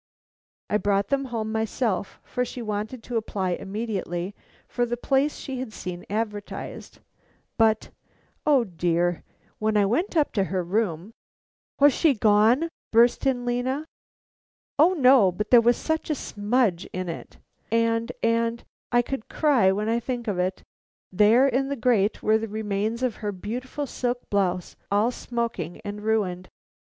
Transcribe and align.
I 0.67 0.79
brought 0.79 1.09
them 1.09 1.25
home 1.25 1.51
myself, 1.51 2.19
for 2.23 2.43
she 2.43 2.63
wanted 2.63 3.03
to 3.03 3.17
apply 3.17 3.51
immediately 3.51 4.33
for 4.67 4.83
the 4.83 4.97
place 4.97 5.35
she 5.37 5.59
had 5.59 5.71
seen 5.71 6.07
advertised, 6.09 7.01
but, 7.55 7.91
O 8.43 8.63
dear, 8.63 9.23
when 9.59 9.77
I 9.77 9.85
went 9.85 10.17
up 10.17 10.31
to 10.31 10.45
her 10.45 10.63
room" 10.63 11.13
"Was 11.79 11.93
she 11.93 12.15
gone?" 12.15 12.67
burst 12.91 13.27
in 13.27 13.45
Lena. 13.45 13.85
"O 14.79 14.95
no, 14.95 15.31
but 15.31 15.51
there 15.51 15.61
was 15.61 15.77
such 15.77 16.09
a 16.09 16.15
smudge 16.15 16.85
in 16.91 17.07
it, 17.07 17.37
and 17.71 18.11
and 18.23 18.63
I 18.91 19.03
could 19.03 19.29
cry 19.29 19.71
when 19.71 19.87
I 19.87 19.99
think 19.99 20.27
of 20.27 20.39
it 20.39 20.63
there 21.11 21.47
in 21.47 21.69
the 21.69 21.75
grate 21.75 22.23
were 22.23 22.39
the 22.39 22.47
remains 22.47 23.03
of 23.03 23.17
her 23.17 23.31
beautiful 23.31 23.85
silk 23.85 24.27
blouse, 24.31 24.75
all 24.91 25.11
smoking 25.11 25.79
and 25.85 26.01
ruined. 26.01 26.49